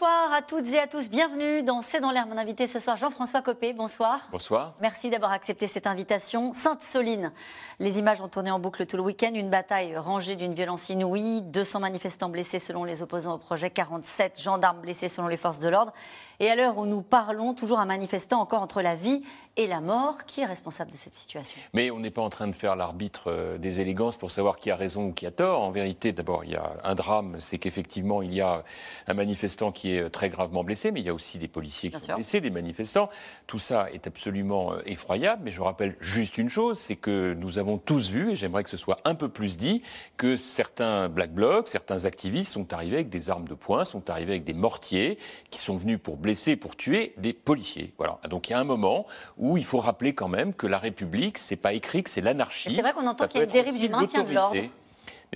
[0.00, 1.10] Bonsoir à toutes et à tous.
[1.10, 2.26] Bienvenue dans C'est dans l'air.
[2.26, 3.74] Mon invité ce soir, Jean-François Copé.
[3.74, 4.20] Bonsoir.
[4.32, 4.72] Bonsoir.
[4.80, 6.54] Merci d'avoir accepté cette invitation.
[6.54, 7.30] Sainte-Soline.
[7.78, 9.32] Les images ont tourné en boucle tout le week-end.
[9.34, 11.42] Une bataille rangée d'une violence inouïe.
[11.42, 13.68] 200 manifestants blessés selon les opposants au projet.
[13.68, 15.92] 47 gendarmes blessés selon les forces de l'ordre.
[16.38, 19.22] Et à l'heure où nous parlons, toujours un manifestant encore entre la vie
[19.58, 20.24] et la mort.
[20.24, 21.60] Qui est responsable de cette situation?
[21.74, 24.70] Mais on n'est pas en train de faire l'arbitre euh, des élégances pour savoir qui
[24.70, 25.60] a raison ou qui a tort.
[25.60, 28.64] En vérité, d'abord, il y a un drame, c'est qu'effectivement, il y a
[29.06, 32.00] un manifestant qui est très gravement blessé, mais il y a aussi des policiers qui
[32.00, 33.10] sont blessés, des manifestants.
[33.46, 37.58] Tout ça est absolument euh, effroyable, mais je rappelle juste une chose, c'est que nous
[37.58, 39.82] avons tous vu, et j'aimerais que ce soit un peu plus dit,
[40.16, 44.32] que certains Black Blocs, certains activistes sont arrivés avec des armes de poing, sont arrivés
[44.32, 45.18] avec des mortiers,
[45.50, 47.92] qui sont venus pour blesser, pour tuer des policiers.
[47.98, 48.18] Voilà.
[48.28, 51.38] Donc il y a un moment où il faut rappeler quand même que la République,
[51.38, 52.74] c'est pas écrit que c'est l'anarchie.
[52.74, 54.56] C'est vrai qu'on entend qu'il y a une dérive du maintien de l'ordre.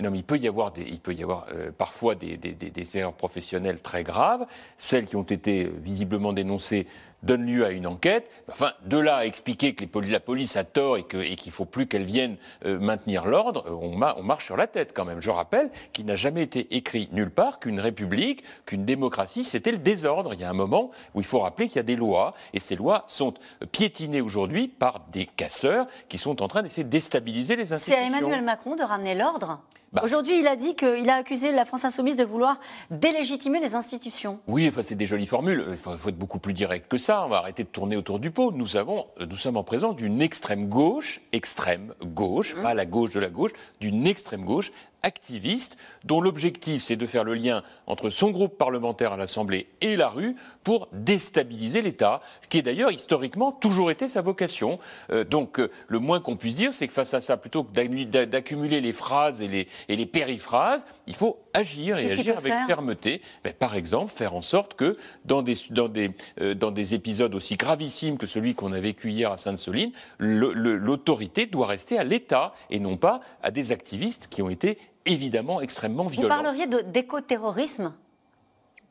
[0.01, 2.53] Non, mais il peut y avoir, des, il peut y avoir euh, parfois des, des,
[2.53, 4.45] des, erreurs professionnelles très graves,
[4.77, 6.85] celles qui ont été visiblement dénoncées
[7.23, 8.29] donne lieu à une enquête.
[8.51, 11.87] Enfin, de là à expliquer que la police a tort et qu'il ne faut plus
[11.87, 15.21] qu'elle vienne euh, maintenir l'ordre, euh, on, on, marche sur la tête quand même.
[15.21, 19.79] Je rappelle qu'il n'a jamais été écrit nulle part qu'une république, qu'une démocratie, c'était le
[19.79, 20.33] désordre.
[20.33, 22.59] Il y a un moment où il faut rappeler qu'il y a des lois et
[22.59, 23.33] ces lois sont
[23.71, 27.95] piétinées aujourd'hui par des casseurs qui sont en train d'essayer de déstabiliser les institutions.
[27.95, 29.61] C'est à Emmanuel Macron de ramener l'ordre?
[29.93, 30.01] Bah.
[30.03, 32.59] Aujourd'hui, il a dit qu'il a accusé la France insoumise de vouloir
[32.91, 34.39] délégitimer les institutions.
[34.47, 35.65] Oui, enfin, c'est des jolies formules.
[35.71, 37.23] Il faut, être beaucoup plus direct que ça.
[37.25, 38.51] On va arrêter de tourner autour du pot.
[38.51, 42.61] Nous, avons, nous sommes en présence d'une extrême gauche, extrême gauche, mmh.
[42.61, 44.71] pas la gauche de la gauche, d'une extrême gauche
[45.05, 49.95] activiste dont l'objectif c'est de faire le lien entre son groupe parlementaire à l'Assemblée et
[49.95, 54.79] la rue pour déstabiliser l'État, ce qui est d'ailleurs historiquement toujours été sa vocation.
[55.11, 58.25] Euh, donc euh, le moins qu'on puisse dire, c'est que face à ça, plutôt que
[58.25, 63.21] d'accumuler les phrases et les, et les périphrases, il faut agir et agir avec fermeté.
[63.43, 67.35] Ben, par exemple, faire en sorte que dans des, dans, des, euh, dans des épisodes
[67.35, 72.55] aussi gravissimes que celui qu'on a vécu hier à Sainte-Soline, l'autorité doit rester à l'État
[72.71, 76.35] et non pas à des activistes qui ont été évidemment extrêmement violents.
[76.35, 77.93] Vous parleriez d'écoterrorisme?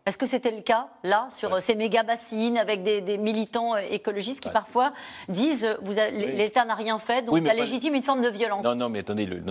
[0.06, 4.40] Est-ce que c'était le cas, là, sur ces méga bassines, avec des, militants euh, écologistes
[4.40, 4.92] qui parfois
[5.30, 8.74] disent euh, vous l'État n'a rien fait, donc ça légitime une forme de violence Non,
[8.74, 9.42] non, mais attendez, il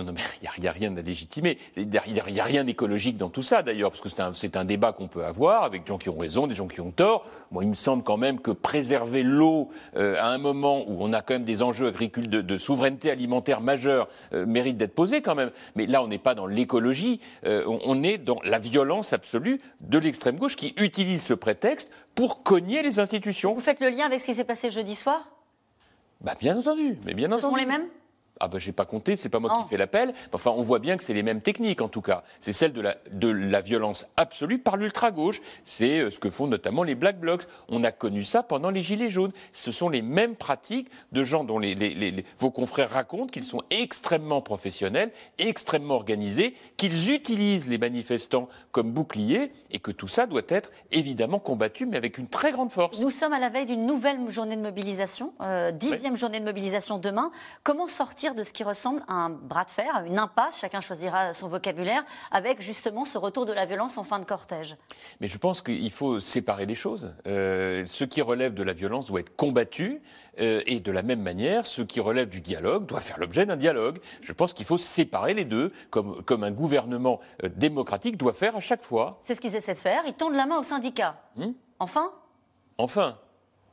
[0.60, 1.58] n'y a, rien à légitimer.
[1.76, 1.98] Il n'y
[2.40, 5.64] a, rien d'écologique dans tout ça, d'ailleurs, parce que c'est un, débat qu'on peut avoir
[5.64, 7.26] avec des gens qui ont raison, des gens qui ont tort.
[7.50, 11.12] Moi, il me semble quand même que préserver l'eau euh, à un moment où on
[11.12, 15.50] a quand même des enjeux agricoles de, souveraineté alimentaire majeurs mérite d'être posé quand même.
[15.74, 19.98] Mais là, on n'est pas dans l'écologie, on, on est dans la violence absolue de
[19.98, 23.54] l'extrême gauche qui utilise ce prétexte pour cogner les institutions.
[23.54, 25.28] Vous faites le lien avec ce qui s'est passé jeudi soir?
[26.20, 27.50] Bah, Bien entendu, mais bien ce entendu.
[27.52, 27.88] sont les mêmes?
[28.40, 29.66] Ah ben j'ai pas compté, c'est pas moi qui oh.
[29.68, 30.12] fais l'appel.
[30.32, 32.24] Enfin, on voit bien que c'est les mêmes techniques en tout cas.
[32.40, 35.40] C'est celle de la, de la violence absolue par l'ultra gauche.
[35.62, 37.44] C'est euh, ce que font notamment les black blocs.
[37.68, 39.32] On a connu ça pendant les gilets jaunes.
[39.52, 44.42] Ce sont les mêmes pratiques de gens dont les, vos confrères racontent qu'ils sont extrêmement
[44.42, 50.70] professionnels, extrêmement organisés, qu'ils utilisent les manifestants comme boucliers et que tout ça doit être
[50.90, 52.98] évidemment combattu, mais avec une très grande force.
[52.98, 56.98] Nous sommes à la veille d'une nouvelle journée de mobilisation, euh, dixième journée de mobilisation
[56.98, 57.30] demain.
[57.62, 60.80] Comment sortir de ce qui ressemble à un bras de fer, à une impasse, chacun
[60.80, 64.76] choisira son vocabulaire, avec justement ce retour de la violence en fin de cortège
[65.20, 67.14] Mais je pense qu'il faut séparer les choses.
[67.26, 70.00] Euh, ce qui relève de la violence doit être combattu,
[70.40, 73.56] euh, et de la même manière, ce qui relève du dialogue doit faire l'objet d'un
[73.56, 74.00] dialogue.
[74.22, 78.56] Je pense qu'il faut séparer les deux, comme, comme un gouvernement euh, démocratique doit faire
[78.56, 79.18] à chaque fois.
[79.20, 80.02] C'est ce qu'ils essaient de faire.
[80.06, 81.16] Ils tendent la main aux syndicats.
[81.36, 81.52] Hmm?
[81.78, 82.12] Enfin?
[82.78, 83.18] Enfin,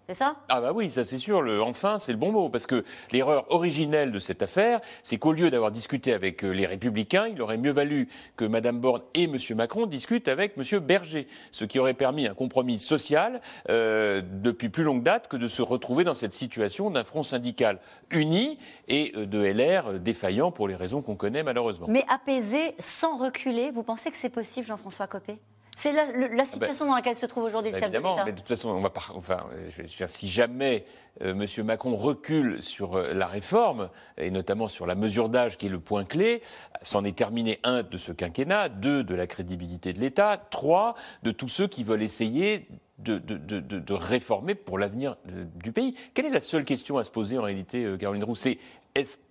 [0.08, 0.36] c'est ça?
[0.50, 1.42] Ah bah oui, ça c'est sûr.
[1.42, 5.32] Le, enfin, c'est le bon mot, parce que l'erreur originelle de cette affaire, c'est qu'au
[5.32, 9.24] lieu d'avoir discuté avec euh, les Républicains, il aurait mieux valu que Mme Borne et
[9.24, 9.38] M.
[9.56, 10.80] Macron discutent avec M.
[10.80, 15.48] Berger, ce qui aurait permis un compromis social euh, depuis plus longue date que de
[15.48, 17.80] se retrouver dans cette situation d'un front syndical
[18.10, 18.58] uni
[18.88, 21.88] et euh, de LR défaillant pour les raisons qu'on connaît malheureusement.
[21.90, 25.40] Mais apaiser sans reculer, vous pensez que c'est possible, Jean-François Copé?
[25.78, 27.98] C'est la, la, ah ben, situation dans laquelle se trouve aujourd'hui le bah, chef de
[27.98, 28.26] l'État.
[28.26, 30.86] Mais de toute façon, on va enfin, je si jamais
[31.22, 31.66] euh, M.
[31.66, 35.80] Macron recule sur euh, la réforme, et notamment sur la mesure d'âge qui est le
[35.80, 36.42] point clé,
[36.82, 41.32] c'en est terminé, un, de ce quinquennat, deux, de la crédibilité de l'État, trois, de
[41.32, 42.68] tous ceux qui veulent essayer
[43.00, 45.18] de, de, de, réformer pour l'avenir
[45.56, 45.96] du pays.
[46.14, 48.60] Quelle est la seule question à se poser en réalité, euh, Caroline Rousset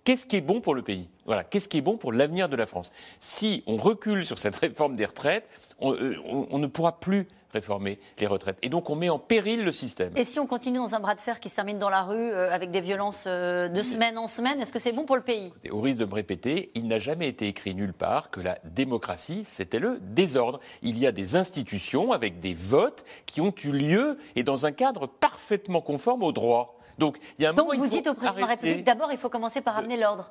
[0.03, 1.07] Qu'est-ce qui est bon pour le pays?
[1.25, 2.91] Voilà, qu'est-ce qui est bon pour l'avenir de la France?
[3.19, 5.47] Si on recule sur cette réforme des retraites,
[5.81, 8.57] euh, on, ne pourra plus réformer les retraites.
[8.61, 10.13] Et donc on met en péril le système.
[10.15, 12.15] Et si on continue dans un bras de fer qui se termine dans la rue
[12.15, 15.21] euh, avec des violences euh, de semaine en semaine, est-ce que c'est bon pour le
[15.21, 15.51] pays?
[15.69, 19.43] Au risque de me répéter, il n'a jamais été écrit nulle part que la démocratie,
[19.43, 20.59] c'était le désordre.
[20.81, 24.71] Il y a des institutions avec des votes qui ont eu lieu et dans un
[24.71, 26.77] cadre parfaitement conforme au droit.
[26.97, 29.17] Donc, il y a un Donc vous dites au président de la République, d'abord, il
[29.17, 30.29] faut commencer par amener l'ordre.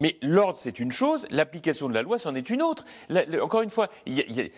[0.00, 2.84] Mais l'ordre, c'est une chose, l'application de la loi, c'en est une autre.
[3.42, 3.88] encore une fois,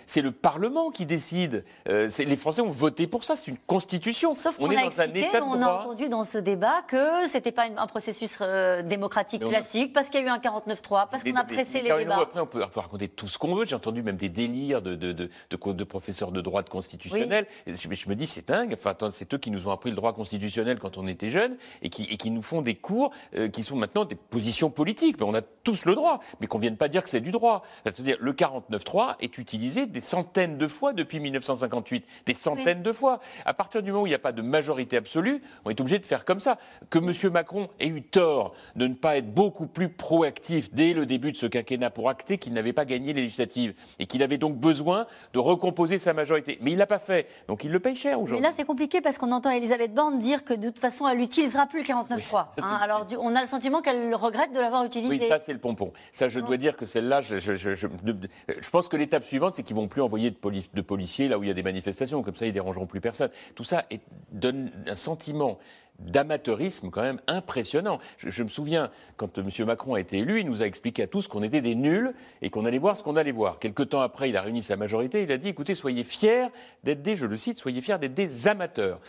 [0.06, 1.64] c'est le Parlement qui décide.
[1.88, 4.34] Euh, les Français ont voté pour ça, c'est une constitution.
[4.34, 5.56] Sauf on est dans un état de droit.
[5.56, 9.92] On a entendu dans ce débat que ce n'était pas un processus euh, démocratique classique,
[9.92, 12.20] parce qu'il y a eu un 49-3, parce qu'on a pressé les débats.
[12.20, 13.64] Après, on peut, raconter tout ce qu'on veut.
[13.64, 17.46] J'ai entendu même des délires de, de, de, de professeurs de droit constitutionnel.
[17.66, 17.74] Oui.
[17.74, 18.74] Je, je, me dis, c'est dingue.
[18.74, 21.88] Enfin, c'est eux qui nous ont appris le droit constitutionnel quand on était jeunes et
[21.88, 25.31] qui, et qui nous font des cours euh, qui sont maintenant des positions politiques on
[25.34, 27.62] a tous le droit, mais qu'on ne vienne pas dire que c'est du droit.
[27.84, 33.20] C'est-à-dire, le 49.3 est utilisé des centaines de fois depuis 1958, des centaines de fois.
[33.44, 35.98] À partir du moment où il n'y a pas de majorité absolue, on est obligé
[35.98, 36.58] de faire comme ça.
[36.90, 37.32] Que M.
[37.32, 41.36] Macron ait eu tort de ne pas être beaucoup plus proactif dès le début de
[41.36, 45.06] ce quinquennat pour acter qu'il n'avait pas gagné les législatives et qu'il avait donc besoin
[45.32, 46.58] de recomposer sa majorité.
[46.60, 48.40] Mais il ne l'a pas fait, donc il le paye cher aujourd'hui.
[48.40, 51.18] Mais là, c'est compliqué parce qu'on entend Elisabeth Borne dire que de toute façon, elle
[51.18, 52.46] n'utilisera plus le 49.3.
[52.62, 52.78] Hein.
[52.80, 55.92] alors, on a le sentiment qu'elle regrette de l'avoir utilisé ça, c'est le pompon.
[56.10, 59.88] Ça, je dois dire que celle-là, je, je, pense que l'étape suivante, c'est qu'ils vont
[59.88, 60.36] plus envoyer de,
[60.74, 62.22] de, policiers là où il y a des manifestations.
[62.22, 63.30] Comme ça, ils dérangeront plus personne.
[63.54, 63.84] Tout ça
[64.30, 65.58] donne un sentiment
[65.98, 67.98] d'amateurisme quand même impressionnant.
[68.18, 69.48] Je, me souviens, quand M.
[69.66, 72.50] Macron a été élu, il nous a expliqué à tous qu'on était des nuls et
[72.50, 73.58] qu'on allait voir ce qu'on allait voir.
[73.58, 76.48] Quelque temps après, il a réuni sa majorité, il a dit, écoutez, soyez fiers
[76.84, 79.00] d'être des, je le cite, soyez fiers d'être des amateurs.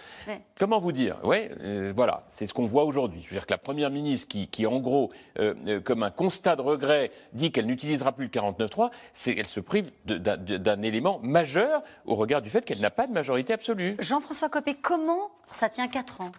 [0.60, 1.18] Comment vous dire?
[1.24, 3.22] Oui, euh, voilà, c'est ce qu'on voit aujourd'hui.
[3.24, 6.56] Je veux dire que la Première ministre qui, en gros, euh, euh, comme un constat
[6.56, 8.92] de regret, dit qu'elle n'utilisera plus le 49.3,
[9.26, 13.54] elle se prive d'un élément majeur au regard du fait qu'elle n'a pas de majorité
[13.54, 13.96] absolue.
[14.00, 16.32] Jean-François Copé, comment ça tient 4 ans?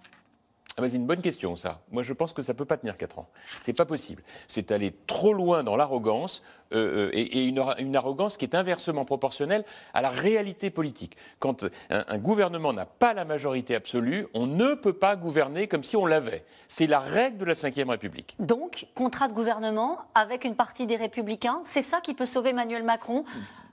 [0.76, 1.82] Ah bah, c'est une bonne question, ça.
[1.92, 3.28] Moi, je pense que ça ne peut pas tenir 4 ans.
[3.62, 4.24] C'est pas possible.
[4.48, 6.42] C'est aller trop loin dans l'arrogance
[6.72, 11.16] euh, euh, et, une, arrogance qui est inversement proportionnelle à la réalité politique.
[11.38, 15.96] Quand un, gouvernement n'a pas la majorité absolue, on ne peut pas gouverner comme si
[15.96, 16.44] on l'avait.
[16.66, 18.34] C'est la règle de la Ve République.
[18.40, 22.82] Donc, contrat de gouvernement avec une partie des Républicains, c'est ça qui peut sauver Emmanuel
[22.82, 23.24] Macron?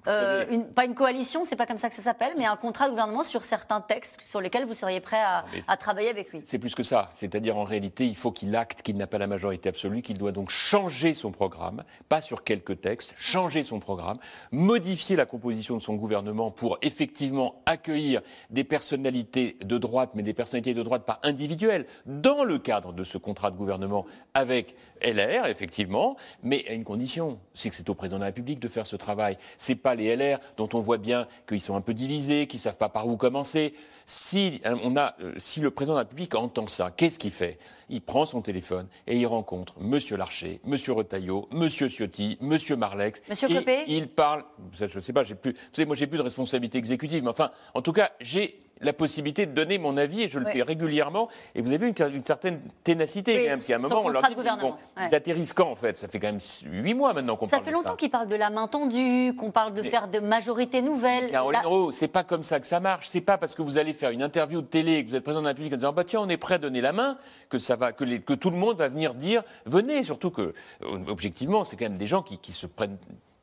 [0.08, 2.86] Euh, une, pas une coalition, c'est pas comme ça que ça s'appelle, mais un contrat
[2.86, 6.42] de gouvernement sur certains textes sur lesquels vous seriez prêt à, à travailler avec lui.
[6.46, 7.10] C'est plus que ça.
[7.14, 10.32] C'est-à-dire, en réalité, il faut qu'il acte qu'il n'a pas la majorité absolue, qu'il doit
[10.32, 14.18] donc changer son programme, pas sur quelques textes, changer son programme,
[14.52, 20.34] modifier la composition de son gouvernement pour effectivement accueillir des personnalités de droite, mais des
[20.34, 25.48] personnalités de droite pas individuelles, dans le cadre de ce contrat de gouvernement avec LR,
[25.48, 28.86] effectivement, mais à une condition, c'est que c'est au président de la République de faire
[28.86, 29.38] ce travail.
[29.58, 32.78] C'est pas les LR dont on voit bien qu'ils sont un peu divisés, qu'ils savent
[32.78, 33.74] pas par où commencer.
[34.06, 37.32] Si, euh, on a, euh, si le président de la République entend ça, qu'est-ce qu'il
[37.32, 37.58] fait?
[37.90, 39.98] Il prend son téléphone et il rencontre M.
[40.18, 40.76] Larcher, M.
[40.90, 41.70] Retailleau, M.
[41.70, 42.58] Ciotti, M.
[42.78, 43.22] Marlex.
[43.30, 43.84] Monsieur Copé?
[43.88, 44.44] Il parle,
[44.74, 47.30] je ne sais pas, j'ai plus, vous savez, moi j'ai plus de responsabilité exécutive, mais
[47.30, 50.62] enfin, en tout cas, j'ai la possibilité de donner mon avis et je le fais
[50.62, 51.30] régulièrement.
[51.56, 53.62] Et vous avez une, une certaine ténacité quand même.
[53.62, 55.98] Qui à un moment, on leur dit bon, ils atterrissent quand en fait?
[55.98, 57.72] Ça fait quand même huit mois maintenant qu'on parle de ça.
[57.72, 60.82] Ça fait longtemps qu'ils parlent de la main tendue, qu'on parle de faire de majorité
[60.82, 61.28] nouvelle.
[61.28, 61.92] Caroline la...
[61.92, 63.10] c'est pas comme ça que ça marche.
[63.10, 65.24] C'est pas parce que vous allez faire une interview de télé et que vous êtes
[65.24, 67.18] président de la République en disant bah tiens on est prêt à donner la main
[67.50, 70.04] que ça va que, les, que tout le monde va venir dire venez.
[70.04, 70.54] Surtout que
[71.08, 72.98] objectivement c'est quand même des gens qui, qui se prennent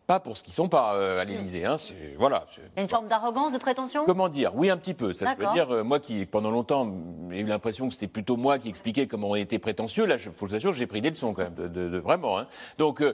[0.09, 1.67] pas pour ce qu'ils sont pas euh, à l'Élysée.
[1.67, 1.77] Hein,
[2.19, 2.47] voilà.
[2.79, 4.53] Une forme d'arrogance, de prétention Comment dire?
[4.55, 5.13] Oui, un petit peu.
[5.13, 6.91] Ça veut dire, euh, moi qui, pendant longtemps,
[7.31, 10.31] j'ai eu l'impression que c'était plutôt moi qui expliquais comment on était prétentieux, là, je
[10.31, 12.39] vous assure, j'ai pris des leçons quand même, de, vraiment.
[12.39, 12.47] Hein.
[12.79, 13.13] Donc, euh,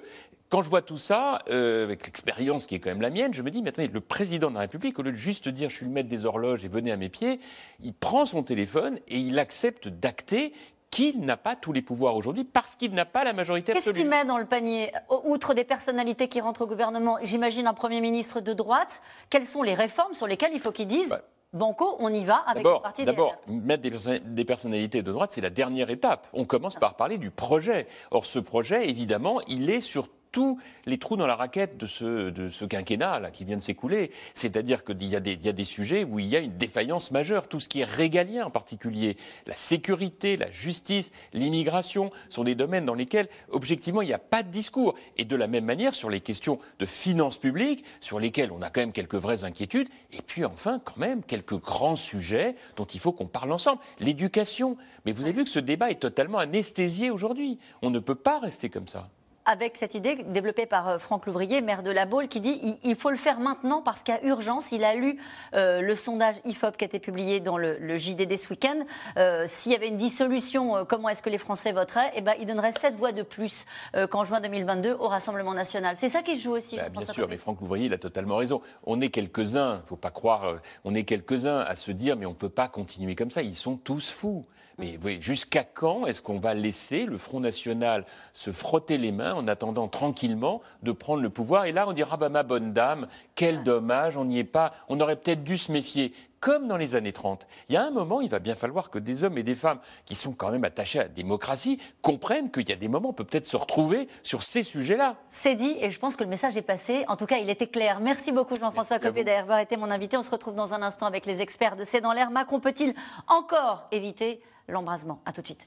[0.51, 3.51] quand je vois tout ça, avec l'expérience qui est quand même la mienne, je me
[3.51, 5.87] dis, mais attendez, le président de la République, au lieu de juste dire je suis
[5.87, 7.41] le maître des horloges et venez à mes pieds,
[7.83, 10.53] il prend son téléphone et il accepte d'acter
[10.95, 13.95] qu'il n'a pas tous les pouvoirs aujourd'hui parce qu'il n'a pas la majorité absolue.
[13.95, 14.93] Qu'est-ce qu'il met dans le panier
[15.25, 19.63] Outre des personnalités qui rentrent au gouvernement, j'imagine un Premier ministre de droite, quelles sont
[19.63, 21.23] les réformes sur lesquelles il faut qu'il dise bah,
[21.53, 25.51] Banco, on y va avec le parti D'abord, mettre des, personnalités de droite, c'est la
[25.51, 26.29] dernière étape.
[26.33, 27.87] On commence par parler du projet.
[28.11, 32.31] Or, ce projet, évidemment, il est sur tous les trous dans la raquette de ce,
[32.31, 34.11] de ce quinquennat là, qui vient de s'écouler.
[34.35, 37.13] C'est-à-dire qu'il y, a des, y a des sujets où il y a une défaillance
[37.13, 37.47] majeure.
[37.47, 42.85] Tout ce qui est régalien en particulier, la sécurité, la justice, l'immigration, sont des domaines
[42.85, 44.97] dans lesquels, objectivement, il n'y a pas de discours.
[45.17, 48.71] Et de la même manière, sur les questions de finances publiques, sur lesquelles on a
[48.71, 49.89] quand même quelques vraies inquiétudes.
[50.13, 53.81] Et puis enfin, quand même, quelques grands sujets dont il faut qu'on parle ensemble.
[54.01, 54.77] L'éducation.
[55.07, 57.61] Mais vous avez vu que ce débat est totalement anesthésié aujourd'hui.
[57.83, 59.09] On ne peut pas rester comme ça.
[59.47, 62.97] Avec cette idée développée par euh, Franck Louvrier, maire de La Baule, qui dit il
[62.97, 64.73] faut le faire maintenant parce qu'il y a urgence.
[64.73, 65.19] Il a lu
[65.55, 68.85] euh, le sondage IFOP qui a été publié dans le, JDD ce week-end.
[69.17, 72.11] Euh, s'il y avait une dissolution, comment est-ce que les Français voteraient?
[72.15, 73.67] Eh ben, il donnerait sept voix de plus
[74.11, 75.97] qu'en juin 2022 au Rassemblement national.
[75.99, 76.77] C'est ça qui joue aussi.
[76.77, 78.63] Bah, bien sûr, mais Franck Louvrier, il a totalement raison.
[78.85, 82.27] On est quelques-uns, il ne faut pas croire, on est quelques-uns à se dire mais
[82.27, 83.43] on ne peut pas continuer comme ça.
[83.43, 84.47] Ils sont tous fous.
[84.79, 89.47] Mais jusqu'à quand est-ce qu'on va laisser le Front National se frotter les mains en
[89.47, 91.67] attendant tranquillement de prendre le pouvoir?
[91.67, 94.73] Et là, on dira, bah, ma bonne dame, quel dommage, on n'y est pas.
[94.89, 96.15] On aurait peut-être dû se méfier
[96.45, 97.47] comme dans les années 30.
[97.71, 99.79] Il y a un moment, il va bien falloir que des hommes et des femmes
[100.05, 103.13] qui sont quand même attachés à la démocratie comprennent qu'il y a des moments, on
[103.15, 105.17] peut peut-être se retrouver sur ces sujets-là.
[105.29, 107.07] C'est dit et je pense que le message est passé.
[107.09, 107.99] En tout cas, il était clair.
[107.99, 110.19] Merci beaucoup Jean-François Copé d'avoir été mon invité.
[110.19, 112.31] On se retrouve dans un instant avec les experts de C'est dans l'air.
[112.31, 112.95] Macron peut-il
[113.27, 115.23] encore éviter l'embrasement?
[115.25, 115.67] À tout de suite.